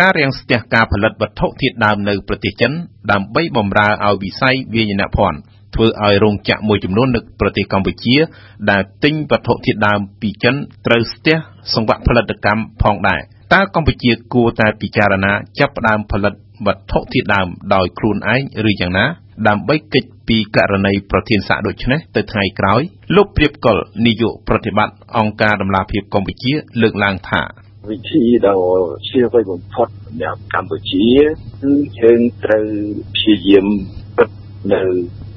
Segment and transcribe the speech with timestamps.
[0.00, 2.72] ការរាំងស្ទះការផលិតវត្ថុធាតុដើមនៅប្រទេសចិន
[3.12, 5.38] ដើម្បីបម្រើឲ្យវិស័យវាយនភ័ណ្ឌ
[5.74, 8.16] ធ្វើឲ្យរោងចក្រមួយចំនួននៅប្រទេសកម្ពុជា
[8.70, 10.54] ដែលទិញវត្ថុធាតុដើមពីចិន
[10.86, 11.36] ត្រូវស្ទះ
[11.74, 13.20] សង្វាក់ផលិតកម្មផងដែរ
[13.54, 16.34] តើកម្ពុជាគួរតែពិចារណាចាប់ផ្ដើមផលិត
[16.66, 19.06] វត្ថុធាតុដើមដោយខ្លួនឯងឬយ៉ាងណា
[19.48, 22.80] ដើម្បីគេចពីករណីប្រធានសាកដូចនេះទៅថ្ងៃក្រោយ
[23.16, 23.76] លោកព្រាបកុល
[24.06, 26.52] នាយកប្រតិបត្តិអង្គការដំឡាភិបកម្ពុជា
[26.82, 27.42] លើកឡើងថា
[27.90, 28.58] វិធីដ៏
[29.08, 31.06] ជឿវៃបំផុតសម្រាប់កម្ពុជា
[31.62, 32.66] គឺយើងត្រូវ
[33.14, 33.66] ព្យាយាម
[34.16, 34.28] ពិត
[34.72, 34.82] នៅ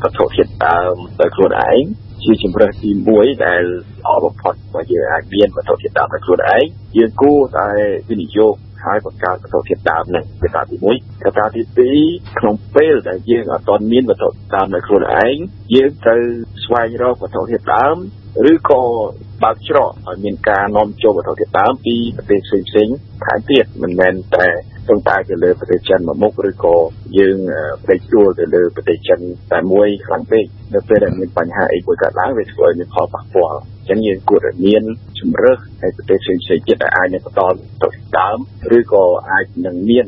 [0.01, 1.83] វត្ថុធាតុដើមដោយខ្លួនឯង
[2.23, 6.63] ជាជំរើសទី1ដែលល្អបំផុតបើយើងអាចមានវត្ថុធាតុដើមដោយខ្លួនឯង
[6.97, 7.67] យើងគួរតែ
[8.09, 11.61] វិនិយោគហើយបង្កើតវត្ថុធាតុដើមនឹងកត្តាទី1កត្តាទី
[12.01, 15.35] 2ក្នុងពេលដែលយើងអត់ទាន់មានវត្ថុដើមនៅខ្លួនឯង
[15.75, 16.21] យើងត្រូវ
[16.63, 17.97] ស្វែងរកវត្ថុធាតុដើម
[18.47, 18.81] ឬក៏
[19.43, 24.47] បើកច្រកឲ្យមានការនាំចូលវត្ថុធាតុដើមពីប្រទេសផ្សេងៗថែមទៀតមិនមែនតែ
[24.87, 26.75] ពឹងផ្អែកទៅលើប្រទេសចិនមួយមុខឬក៏
[27.17, 27.37] យើង
[27.83, 29.19] ផ្លេចជួលទៅលើប្រទេសចិន
[29.53, 34.83] តែមួយខ្លាំងពេកនៅពេលដែលមានបញ្ហាអីមួយកើតឡើងវាធ្វើឲ្យមានផលប៉ះពាល់អញ្ចឹងយើងគួរតែមាន
[35.19, 37.41] ជំរើសនៅប្រទេសផ្សេងៗទៀតដែលអាចនឹងបន្ត
[37.83, 38.37] ទៅដើម
[38.77, 40.07] ឬក៏អាចនឹងមាន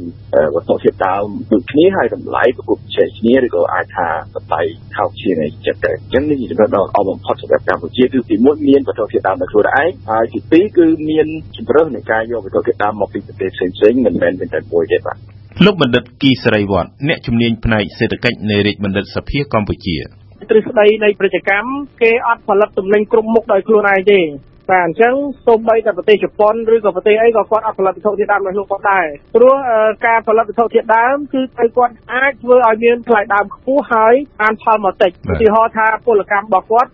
[0.56, 4.62] វត្ថុធាតុដើមដូចគ្នាហើយតម្លៃប្រកបជ័យគ្នាឬក៏អាចថាតម្លៃ
[4.96, 15.18] ថោកជាងឯចិត្តតែអញ្ចឹងនេះជាចំណុចដ៏ល្អបំផុតសម្រាប់កម្ពុជាគឺទី1មានវត្ថុធាតុដើមនៅខ្លួនឯងហើយទី2គឺមានជំរើសនៃការយកវត្ថុធាតុដើមមកពីប្រទេសផ្សេងៗមិនមែនតែមួយទេបាទ
[15.66, 21.70] លោកបណ្ឌិតគីសេរីវត្តអ្នកជំនាញផ្នែកសេដ្ឋកិច្ចនៃរាជបណ្ឌិតសភាកម្ពុជា ទ្រឹស្ដីនៃប្រតិកម្ម
[22.02, 24.22] គេអត់ផលិតទំនិញគ្រប់មុខដោយខ្លួនឯងទេ
[24.72, 25.14] បាទអញ្ចឹង
[25.48, 29.56] សូម្បីតែប្រទេសជប៉ុនឬក៏ប្រទេសអីក៏គាត់អត់ផលិតវត្ថុធាតុដើមរបស់ខ្លួនគាត់ដែរព្រោះ
[30.06, 36.90] ការផលិតវត្ថុធាតុដើមគឺទៅគាត់អាចធ្វើឲ្យមានថ្លៃដើមខ្ពស់ហើយបានផលមកតិចឧទាហរណ៍ថាពលកម្មរបស់គាត់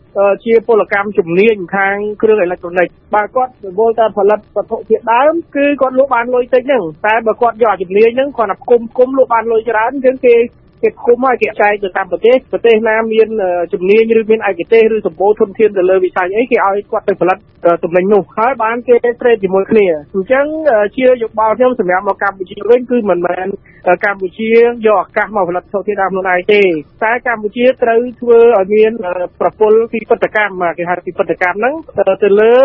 [0.46, 10.36] ជាពលកម្មជំនាញខាងគ្រឿងអេឡិចត្រូនិកបើគាត់រវល់តែផលិតវត្ថុធាតុដើមគឺគាត់លក់បានលុយតិចហ្នឹងតែបើគាត់យកជំនាញហ្នឹងគាត់តែគុំគុំលក់បានលុយច្រើនអញ្ចឹងគេ
[10.84, 13.28] គេគុំឲ្យគេចែកទៅតាមប្រទេសប្រទេសណាមាន
[13.74, 17.38] ជំនាញឬមានឯកទេសឬសម្បូរធនធានទៅលើវិស័យអីគេឲ្យគាត់ទៅផលិត
[17.84, 20.46] ទំនិញនោះហើយបានគេត្រេតជាមួយគ្នាអញ្ចឹង
[20.96, 23.48] ជាយោបល់ខ្ញុំសម្រាប់មកកម្ពុជាវិញគឺមិនមែន
[24.06, 24.50] កម្ពុជា
[24.88, 26.62] យកឱកាសមកផលិតធនធានតាមខ្លួនឯងទេ
[27.04, 28.92] តែកម្ពុជាត្រូវធ្វើឲ្យមាន
[29.42, 31.74] ប្រព័ន្ធពីបដកម្មគេហៅពីបដកម្មហ្នឹង
[32.24, 32.56] ទៅលើ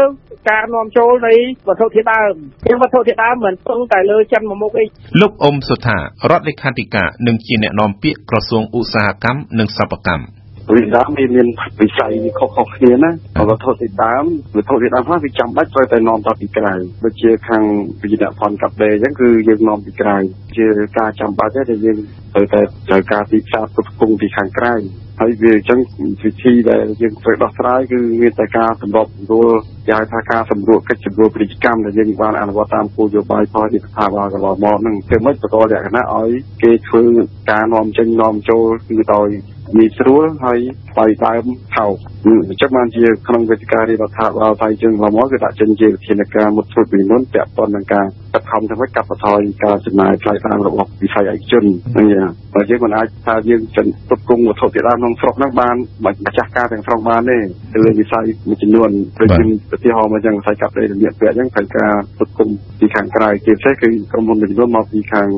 [0.50, 1.34] ការនាំចូលនៃ
[1.68, 2.34] វត្ថុធាតុដើម
[2.66, 4.84] ជាវត្ថុធាតុដើមមិនពឹងតែលើចិនមួយមុខអី
[5.20, 5.96] លោកអ៊ុំសុថា
[6.30, 10.24] រដ្ឋលេខាធិការនិងជាអ្នកនាំពាក្យក្រសួងឧស្សាហកម្ម និងសិប្បកម្ម
[10.70, 11.46] វិដើមវាមាន
[11.80, 13.10] វិស័យខុសៗគ្នាណា
[13.48, 14.24] វត្ថុធាតុដើម
[14.56, 16.74] វត្ថុធាតុដើមខ្លះវាចាំបាច់ត្រូវតែនាំទៅពីក្រៅ
[17.04, 17.62] ដូចជាខាង
[18.02, 20.16] វិញ្ញាណផនកាប់ដេអញ្ចឹងគឺយើងនាំពីក្រៅ
[20.56, 20.66] ជា
[20.98, 21.98] ការចាំបាច់ទេយើង
[22.34, 24.74] ត្រូវតែត្រូវការទីផ្សារផ្គត់ផ្គង់ពីខាងក្រៅ
[25.20, 25.80] ហើយវាអញ្ចឹង
[26.22, 29.50] វិធីដែលយើងត្រូវដោះស្រាយគឺមានតែការសម្របសម្រួល
[29.90, 36.30] យ៉ាងថាការសម្រួលកិច្ចសម្រួលពាណិជ្ជកម្មដែលយើងបានអនុវត្តតាមគោលនយោបាយផលិតផលកន្លងមកហ្នឹងធ្វើម៉េចបន្តលក្ខណៈឲ្យ
[36.62, 37.04] គេធ្វើ
[37.50, 39.28] ការនាំចេញនាំចូលគឺដោយ
[39.76, 40.58] ងាយស្រួលហើយ
[40.92, 41.44] ថ្លៃដើម
[41.76, 41.94] ថោក
[42.26, 57.38] អញ្ចឹងបានជាក្នុងវេទិការដ្ឋាភិបាលថៃយើងឡមកគឺដាក់ចេញជាវិធានការមុតធ្វើពីមុនពាក់ព័ន្ធនឹងការខិតខំធ្វើឲ្យកាត់បន្ថយការចំណាយថ្លៃដើមរបស់វិស័យឯកជនហ្នឹងយ៉ាងបើយើងមិនអាចថាយើងចិនផ្គត់ផ្គង់វត្ថុធាតុដើមក្នុងស្រុកហ្នឹងបានម្ចាស់ការទាំងស្រុងបានទេ
[57.72, 58.90] ទៅលើវិស័យមួយចំនួន
[59.20, 59.42] ដូចជា
[59.74, 65.28] ឧទាហរណ៍មកចឹងវិស័យកាប់ដីរបៀបពាក់ចឹងត្រូវការផ្គត់ផ្គង់ពីខាងក្រៅជាពិសេសគឺក្រុមហ៊ុនមួយចំនួនមកពីខាង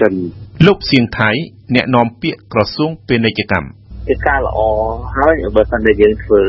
[0.00, 0.12] ចិន
[0.66, 1.30] លោកសៀងថៃ
[1.74, 4.58] អ្នកនាំពាក្យក្រសួងពាណិជ្ជកម្ម ជាការល្អ
[5.16, 6.42] ហើយបើសិនតែយើងធ្វើ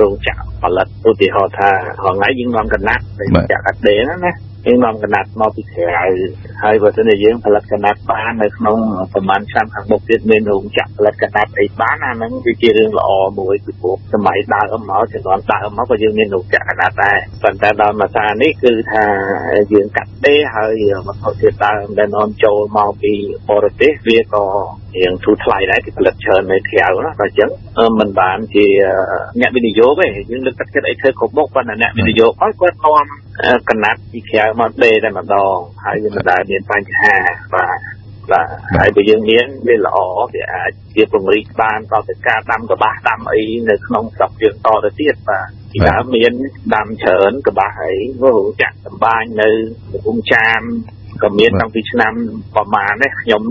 [0.00, 1.70] រោងចក្រផលិតឧទាហរណ៍ថា
[2.04, 4.32] ហងៃយើងនាំកណាត់ទៅចក្រកាត់ដេរណា
[4.66, 5.84] យើងនាំកណាត់មកពីក្រៅ
[6.62, 8.78] ហើយបើសិនជាយើងផលិតកណាត់បាននៅក្នុង
[9.12, 13.10] ប្រមាណឆ្នាំខាងមុខទៀតមានរោងចក្រផលិតកណាត់អីបានអាហ្នឹងគឺជារឿងល្អ
[13.40, 19.04] មួយពីព្រោះសម័យដើមមកជំនាន់ដើមមកក៏យើងមានរោងចក្រកណាត់ដែរប៉ុន្តែដល់មួយសារនេះគឺថា
[19.72, 23.14] យើងកាត់ ទេហើយវត្ថុធាតុដើមដែលនាំចូលមកពី
[23.50, 24.44] បរទេសវាក៏
[24.96, 27.50] រៀងធូរថ្លៃដែរគេផលិតច្រើននៅក្រៅណាបើអញ្ចឹង
[28.00, 28.66] មិនបានជា
[29.40, 33.06] អ្នកវិនិយោគទេយើងលើកទឹកចិត្តឲ្យធ្វើគ្រប់មុខប៉ុន្តែអ្នកវិនិយោគឲ្យគាត់នាំ
[33.70, 37.14] កណាត់ពីក្រៅមកដេតែម្ដងហើយវាមិនដែលមានបញ្ហា
[37.54, 37.78] បាទ
[38.32, 38.46] បាទ
[38.76, 39.96] ហើយបើយើងមានវាល្អ
[40.34, 46.32] វាអាចជាពង្រីកបានដល់ទៅការដាំកបាសដាំអីនៅក្នុងស្រុកយើងតទៅទៀតបាទ ពីដើមមាន
[46.74, 48.32] ដាំច្រើនកបាសអី वो
[48.62, 49.48] ចាក់សម្បាញនៅ
[49.92, 50.60] កំពង់ចាម
[51.22, 52.12] ក៏មានតាំងពីឆ្នាំ
[52.54, 53.42] ប្រមាណនេះខ្ញុំ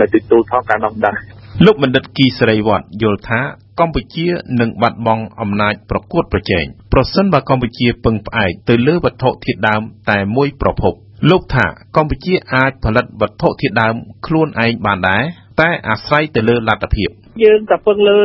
[0.00, 1.16] នៅទីទូថតការនាំដឹង
[1.64, 3.40] លោកបណ្ឌិតគីសេរីវត្តយល់ថា
[3.80, 4.26] កម្ពុជា
[4.60, 10.94] នឹងបាត់បង់អំណាចប្រកួតប្រជែងប្រសិនបើកម្ពុជាពឹងផ្អែកទៅលើវត្ថុធាតុដើមតែមួយប្រភព
[11.30, 11.66] លោកថា
[11.96, 13.94] កម្ពុជាអាចផលិតវត្ថុធាតុដើម
[14.26, 15.22] ខ្លួនឯងបានដែរ
[15.60, 17.10] តែអាស្រ័យទៅលើលទ្ធភាព
[17.42, 18.18] យើងតែពឹងលើ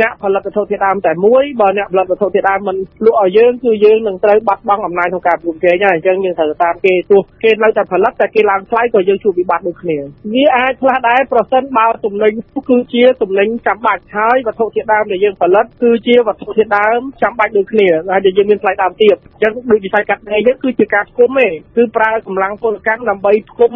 [0.00, 9.98] អ្នកផលិតវត្ថុធាតុដើមតែមួយបើអ្នកផលិតវត្ថុធាតុដើមមិនលក់ឲ្យយើងគឺយើងនឹងត្រូវបាត់បង់អំណាចក្នុងការប្រកួតប្រជែងហើយអញ្ចឹងយើងត្រូវតាមគេទោះគេនៅតែផលិតតែគេឡើងថ្លៃក៏យើងជួបវិបត្តិដូចគ្នា
[10.34, 12.32] វាអាចខ្លះដែរប្រសិនបើទំនិញ
[12.70, 23.72] គឺជាទំនិញចាំបាច់ហើយវត្ថុធាតុដើមដែលយើងផលិតគឺជាវត្ថុធាតុដើមចាំបាច់ដូចគ្នាហើយយើងមានថ្លៃដើមទាបអញ្ចឹងដូចវិស័យកាត់ដេរយើងគឺជាការផ្គុំទេគឺប្រើកម្លាំងពលកម្មដើម្បីផ្គុំ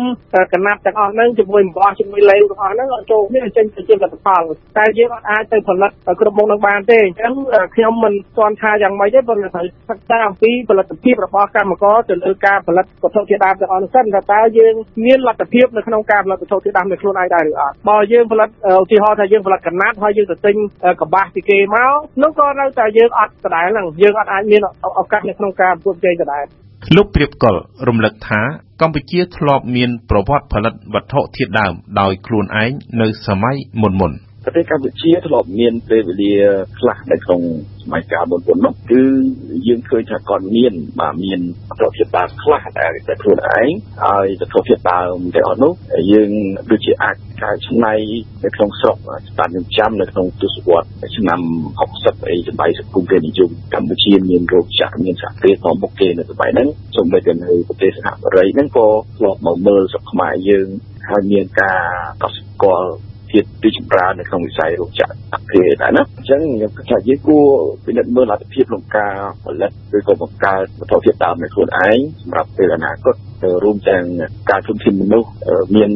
[0.53, 4.43] កណាត់ទាំងអស់ហ្នឹងជាមួយអំបោះជាមួយលេវទាំងអស់ហ្នឹងឲ្យចូលគ្នាចេញទៅជាលទ្ធផល
[4.79, 5.91] តែយើងអត់អាចទៅផលិត
[6.21, 7.33] គ្រប់មុខនឹងបានទេអញ្ចឹង
[7.75, 14.75] ខ្ញុំមិនស្គាល់ថាយ៉ាងម៉េចទេប៉ុន្តែត្រូវសិក្សាអំពីផលិតភាពរបស់កម្មករទៅលើការផលិតវត្ថុធាតុដើមទាំងអស់នោះសិនថាតើយើង
[15.05, 18.49] មានលទ្ធភាពនៅក្នុងការផលិតវត្ថុធាតុដើមដោយខ្លួនឯងដែរឬអត់បើយើងផលិត
[18.81, 20.57] ឧទាហរណ៍ថាយើងផលិតកណាត់ហើយយើងទៅទិញ
[21.01, 24.61] កបាសពីគេមកនោះក៏នៅតែយើងអត់ដដែលហ្នឹងយើងអត់អាចមាន
[25.01, 26.45] ឱកាសនៅក្នុងការប្រកួតប្រជែងដដែល
[26.97, 27.57] លោកព្រៀបកុល
[27.89, 28.41] រំលឹកថា
[28.81, 34.13] កម្ពុជាធ្លាប់មានប្រវត្តិផលិតវត្ថុធាតុដើមដោយខ្លួនឯងនៅសម័យមុនមុន
[34.45, 36.35] ប្រទេសកម្ពុជាធ្លាប់មានពេលវេលា
[36.79, 37.41] ខ្លះនៅក្នុង
[37.83, 39.03] សម័យកាលមុនមុននោះគឺ
[39.67, 41.41] យើងឃើញថាគាត់មានបាទមាន
[41.79, 43.69] ប្រតិបត្តិខ្លះដែលតែខ្លួនឯង
[44.05, 45.73] ហើយប្រតិបត្តិដើមទាំងអស់នោះ
[46.13, 46.31] យើង
[46.71, 47.95] ដូចជាអាចកែច្នៃ
[48.45, 48.97] នៅក្នុងស្រុក
[49.29, 51.41] ស្តាប់នឹងចាំនៅក្នុងទស្សវត្សឆ្នាំ
[51.85, 58.89] 60អីសម័យសង្គមរាជនិយមកម្ពុជាមានរោគចាក់មានសហគ្រាសមកមុខគេនៅសម័យហ្នឹងសូម្បីតែនៅប្រទេសសហរដ្ឋហ្នឹងក៏
[59.19, 60.69] ធ្លាប់មកមើលស្រុកខ្មែរយើង
[61.09, 61.81] ហើយមានការ
[62.23, 62.91] កត់ស្គាល់
[63.33, 67.47] ជាតិពីចម្រើននៅក្នុងវិស័យរោងចក្រអភិរក្សដែរណាអញ្ចឹងខ្ញុំគិតថាយើងគួរ
[67.85, 73.15] ពិនិត្យមើលលទ្ធភាពក្នុងការផលិតឬក៏បង្កើតវត្ថុធាតុដើមនៃខ្លួនឯងសម្រាប់ពេលអនាគត
[73.65, 74.05] រួមទាំង
[74.51, 75.31] ការធនធានមនុស្ស
[75.77, 75.91] មាន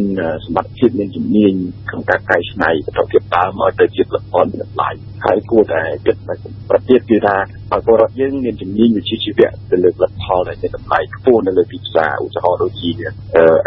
[0.47, 1.53] សមត្ថភាពមានជំនាញ
[1.91, 4.91] ក្នុងការកែច្នៃវត្ថុធាតុដើមឲ្យទៅជាផលិតផលមានតម្លៃ
[5.25, 6.17] ហើយគួរតែគិត
[6.71, 7.37] ប្រទៀតគឺថា
[7.75, 12.91] ឲ្យពលរដ្ឋយើងមានជំនាញវិជ្ជាជីវៈទៅលើផលិតផលដែលមានតម្លៃខ្ពស់នៅលើទីផ្សារឧទាហរណ៍ដូចជា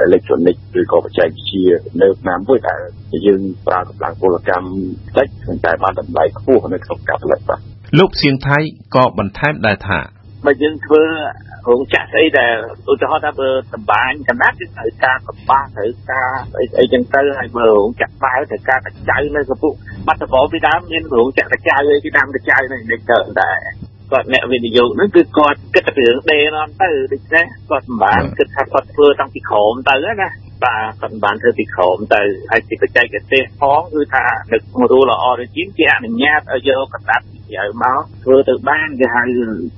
[0.02, 1.66] អេឡិចត្រូនិកឬក៏បច្ចេកវិទ្យា
[2.02, 2.80] នៅណាមួយដែល
[3.26, 4.70] យើងប្រើកម្លាំងពលកម្ម
[5.18, 5.28] តិច
[5.66, 7.60] តែបានតម្លៃខ្ពស់នៅក្នុងការផលិតបាទ
[8.00, 8.58] លោកសៀងថៃ
[8.96, 10.00] ក៏បន្ថែមដែរថា
[10.46, 11.04] បើយើងធ្វើ
[11.70, 12.56] រោងចក្រស្អីដែល
[12.92, 19.74] ឧទាហរណ៍ថាបើតម្បាញកណាត់គឺត្រូវការកបាស់ត្រូវការអីអីចឹងទៅហើយបើរោងចក្របាវត្រូវការកញ្ចៅនៅកំពុះ
[20.08, 23.58] បាត់ដំបងពីដើមមានរោងចក្រកញ្ចៅអីពីដើមកញ្ចៅនេះនេះទៅដែរ
[24.12, 30.30] គាត់អ្នកវិនិយោគហ្នឹងគឺគាត់គិតតែរឿងដេនាំទៅដូច្នេះគាត់មិនបានគិតថាគាត់ធ្វើតាំងពីក្រោមទៅណា
[30.64, 32.22] បាទគាត់មិនបានធ្វើពីក្រោមទៅ
[32.52, 34.62] ហើយពីបច្ចេកទេសផងគឺថាដឹក
[34.92, 39.24] រូល្អដូចជាគេអនុញ្ញាតឲ្យយកកណ្ដាប់ពីក្រៅមកធ្វើទៅបានគេហៅ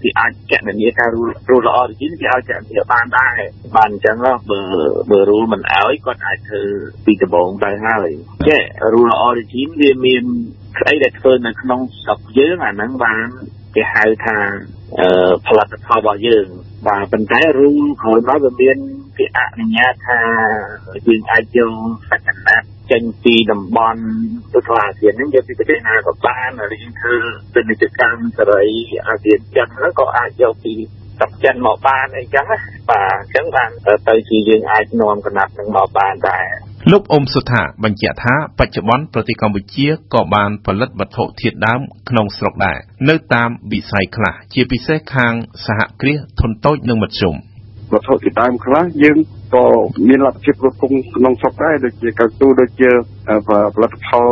[0.01, 1.05] គេអាចកណនីថា
[1.49, 3.39] រូលល្អដូចជាគេឲ្យកណនីបានដែរ
[3.77, 4.17] បានអញ្ចឹង
[4.49, 4.59] បើ
[5.09, 6.63] បើរូលមិនឲ្យគាត់អាចធ្វើ
[7.05, 8.09] ពីដំបងទៅហើយ
[8.47, 8.61] ចេះ
[8.93, 10.23] រូលល្អដូចជាវាមាន
[10.79, 13.27] ស្អីដែលធ្វើនៅក្នុងស្រុកយើងអាហ្នឹងបាន
[13.75, 14.37] គេហៅថា
[15.45, 16.47] ផលិតផលរបស់យើង
[16.87, 18.77] បាទប៉ុន្តែរូលក្រោយមកវាមាន
[19.17, 20.21] គេអនុញ្ញាតថា
[21.07, 21.73] យើងអាចយក
[22.09, 22.57] សក្តា
[22.91, 24.03] ចេញពីតំបន់
[24.53, 27.15] ទៅខ្លះអាស៊ានហ្នឹងយកពីប្រទេសណាក៏បានឬយើងធ្វើ
[27.53, 28.65] ពាណិជ្ជកម្មសេរី
[29.07, 30.73] អាស៊ានចឹងហ្នឹងក៏អាចយកពី
[31.17, 32.59] ស្រុកចិនមកបានអីចឹងណា
[32.91, 33.69] បាទអញ្ចឹងបាន
[34.09, 36.47] ទៅជាយើងអាចនាំកណាត់នឹងមកបានដែរ
[36.91, 42.77] លោកអ៊ុំសុថាបញ្ជាក់ថាបច្ចុប្បន្នប្រទេសកម្ពុជាក៏បានផលិតវត្ថុធាតុដើមក្នុងស្រុកដែរ
[43.09, 45.33] នៅតាមវិស័យខ្លះ ជាពិសេសខាង
[45.65, 47.35] សហគ្រាសធុនតូចនិងមធ្យម
[47.93, 49.17] វត្ថុធាតុដើមខ្លះយើង
[49.55, 49.65] ក៏
[50.07, 52.89] មានលទ្ធភាពគ្រប់គ្រងក្នុងស្រុកដែរដូចជាកៅស៊ូដូចជា
[53.75, 54.27] ផលិតផល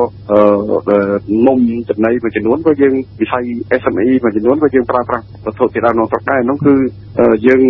[1.48, 1.60] នំ
[1.90, 3.44] ចំណីមួយចំនួនក៏យើងវិស័យ
[3.82, 6.76] SME មួយចំនួនក៏យើងប្រើប្រាស់វត្ថុធាតុដើមក្នុងស្រុកដែរនោះគឺ
[7.48, 7.62] យើង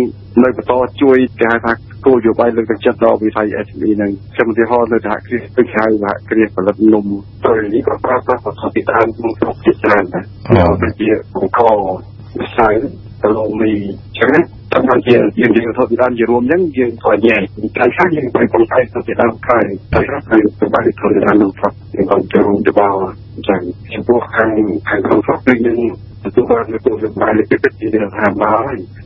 [0.44, 0.72] នៅបន្ត
[1.02, 1.72] ជួយគេហៅថា
[2.06, 7.06] គោលយោបល់លើកទឹកចិត្តដល់វិស័យ SME នឹងខ្ញុំឧទាហរណ៍នៅសហគ្រាសដូចហៅសហគ្រាសផលិតនំ
[7.46, 10.24] ទៅនេះក៏ប្រើប្រាស់វត្ថុធាតុដើមក្នុងស្រុកជាច្រើនដែរ
[10.82, 11.60] ដូចជាបង្ក
[12.40, 12.74] វិស័យ
[13.22, 13.72] ទៅលោកមី
[14.18, 17.36] ចឹងណា តាមជាយើងយើងធ្វើពីដើមជារួមអញ្ចឹងយើងក៏ញ៉ែ
[17.76, 22.88] តែខ្លះយើងទៅកំតែទៅពីដើមក្រោយតែខ្លះទៅទៅបានធ្វើដើមនោះផងយើងក៏ចូលទៅបោ
[23.34, 23.60] អញ្ចឹង
[23.94, 24.50] ចំពោះខាង
[24.88, 25.80] ខាងក្នុងស្រុកគឺយើង
[26.24, 28.56] ទទួលបាននៅគោលនយោបាយពីពិតជាថាមក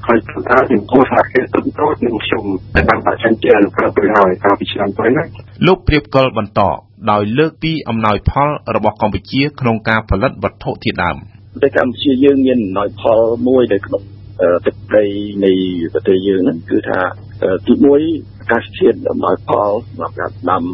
[0.07, 5.23] ហើយថាយើងគួរថាគេទៅទៅនឹងខ្ញុំតែបានបាក់ចាញ់ជាប្រទៅហើយកាលពីឆ្នាំទៅណា
[5.66, 6.61] លោកព្រៀបកុលបន្ត
[7.11, 11.16] ដោយលើកពីអំណោយផលរបស់កម្ពុជាក្នុងការផលិតវត្ថុធាតុដើម
[11.52, 14.02] ប្រទេសកម្ពុជាយើងមានអំណោយផលមួយនៅក្នុង
[14.67, 15.05] ទឹកដី
[15.45, 15.53] នៃ
[15.93, 17.01] ប្រទេសយើងហ្នឹងគឺថា
[17.67, 20.65] ទី1អាកាសធាតុអំណោយផលសម្រាប់ការដាំ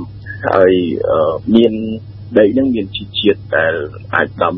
[0.49, 0.73] ហើយ
[1.57, 1.75] មាន
[2.39, 3.75] ដីហ្នឹងមានជីជាតិដែល
[4.15, 4.55] អាចដាំ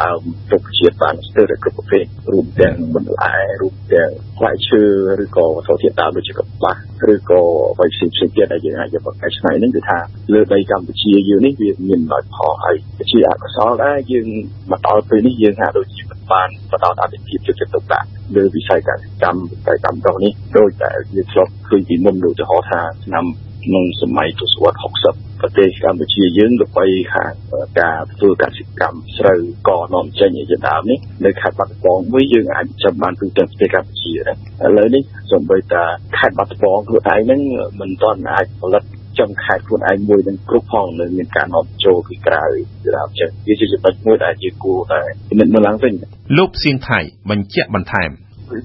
[0.00, 0.20] ដើម
[0.52, 4.82] រុក្ខជាតិបានស្ទើរតែគ្រប់ប្រភេទរួមទាំងបន្លែរួមទាំងផ្លែឈើ
[5.22, 6.76] ឬក៏វត្ថុធាតុដើមដូចជាកប្បាស
[7.12, 7.40] ឬក៏
[7.76, 9.98] អ្វីផ្សេងផ្សេងទៀតដែលយើងអាចយកមកកែច្នៃហ្នឹងគឺថា
[10.34, 12.76] លើដីកម្ពុជាយើងនេះវាមានដោយផលហើយ
[13.10, 14.26] ជាអកុសលដែរយើង
[14.70, 23.24] មកដល់ពេលនេះយើងហាក់ដូចជា បានបដោតអតិថិភាពជិតទុកដាក់លើវិស័យកសិកម្មវិស័យកម្មដងនេះដោយតែវាធ្លាប់ឃើញពីមុនដូចឧទាហរណ៍ថាឆ្នាំ
[23.66, 27.32] ក្នុងសម័យទសវត្សរ៍60ប្រទេសកម្ពុជាយើងទៅបីខាង
[27.80, 35.82] ការធ្វើកសិកម្មស្រូវកនាំចេញជាដើមនេះនៅខេត្តបាត់ដំបងមួយយើងអាចចាំបានទូទាំងប្រទេសកម្ពុជាដែរឥឡូវនេះសូម្បីតែ
[36.18, 37.40] ខេត្តបាត់ដំបងខ្លួនឯងហ្នឹង
[37.80, 38.82] មិនទាន់អាចផលិត
[39.20, 42.44] ចំខេត្តខ្លួនឯងមួយនឹងគ្រប់ផងនៅមានការនាំចូលពីក្រៅ
[42.82, 45.92] ជាដើមចឹងវាជាចំណុចមួយដែលជាគួរតែពិនិត្យមើលឡើងវិញ
[46.38, 46.98] លោកសៀងថៃ
[47.30, 48.10] បញ្ជាក់បន្ថែម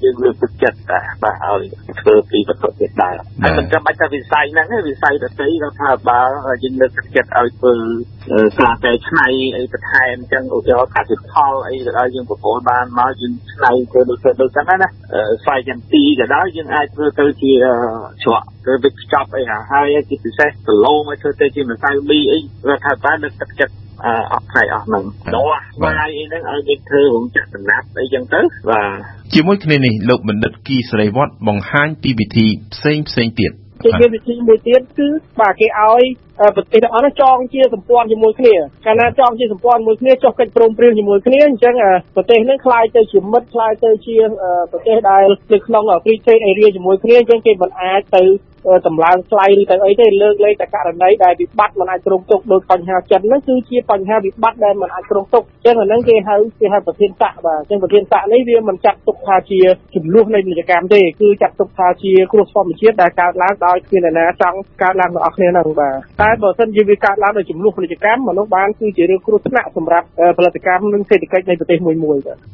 [0.04, 1.64] យើងលើកទឹកចិត្តតែបាទឲ្យ
[2.02, 6.30] ធ្វើពីវត្ថុធាតុដើមហើយមិនចាំបាច់តែវិស័យហ្នឹងទេវិស័យដទៃរដ្ឋាភិបាល
[6.64, 7.74] យើងលើកទឹកចិត្តឲ្យធ្វើ
[8.62, 14.90] ការកែច្នៃអីបន្ថែមអញ្ចឹងឧទាហរណ៍កសិផលអីក៏ដោយយើងប្រមូលបានមកយើងច្នៃធ្វើដូចធ្វើដូចហ្នឹងណា
[15.44, 17.52] ស្វ័យចន្ទីក៏ដោយយើងអាចធ្វើទៅជា
[18.24, 23.74] ច្រកធ្វើវិចខ្ចប់អីហើយជាពិសេសគីឡូមកធ្វើទៅជាម្សៅមីអីរដ្ឋាភិបាលលើកទឹកចិត្ត
[24.06, 25.04] អស់ផ្នែកអស់ហ្នឹង
[25.36, 33.52] ដោះស្វាយអីហ្នឹងឲ្យគេធ្វើរោងចក្រដំណាប់អីចឹងទៅបាទជាមួយគ្នានេះលោកបណ្ឌិតគីសេរីវត្តបង្ហាញពីវិធីផ្សេងផ្សេងទៀត
[33.84, 35.08] ជាមានវិធីមួយទៀតគឺ
[35.40, 36.04] បាទគេឲ្យ
[36.57, 38.55] ប្រទេសទាំងអស់នោះចងជាសម្ព័ន្ធជាមួយគ្នា
[38.87, 41.75] កាលណាចងជាសម្ព័ន្ធមួយគ្នាចុះកិច្ចព្រមព្រៀងជាមួយគ្នាអញ្ចឹង
[42.17, 44.17] ប្រទេសនឹងคล้ายទៅជាមិត្តคล้ายទៅជា
[44.73, 48.23] ប្រទេសដែលនៅក្នុង free trade area ជាមួយគ្នាអញ្ចឹងគេមិនអាចទៅ
[48.87, 59.61] តម្លើងថ្លៃឬទៅអីទេលើកលែងតែករណីដែលវិបត្តិមិនអាចគ្រោងទុកដោយបញ្ហាចិនហ្នឹងគឺជាបញ្ហាវិបត្តិដែលមិនអាចគ្រោងទុកអញ្ចឹងអាហ្នឹងគេហៅគេហៅប្រធានស័កបាទអញ្ចឹងប្រធានស័កនេះវាមិនចាត់ទុកថាជា
[59.95, 70.08] ចំនួននៃពាណិជ្ជកម្មទេគឺចាត់ទុកថាជាគ្រោះធម្មជាតិដែលកើតឡើងដោយគ្មានអ្នកណាចង់កើតឡើងដល់អស់គ្នាហ្នឹងបាទតែ បើសិនជាវាកើតឡើងដោយចំនួនពាណិជ្ជកម្មមនុស្សបានគឺជារឿងគ្រោះថ្នាក់សម្រាប់
[70.38, 72.40] ផលិតកម្មនិងសេដ្ឋកិច្ចនៃប្រទេសមួយមួយបាទ